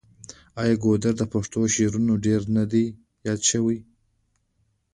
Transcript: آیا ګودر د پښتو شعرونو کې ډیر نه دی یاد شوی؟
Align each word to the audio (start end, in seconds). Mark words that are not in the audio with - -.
آیا 0.61 0.75
ګودر 0.83 1.13
د 1.17 1.23
پښتو 1.33 1.59
شعرونو 1.73 2.13
کې 2.17 2.21
ډیر 2.25 2.41
نه 2.55 2.63
دی 2.71 2.85
یاد 3.27 3.39
شوی؟ 3.49 3.77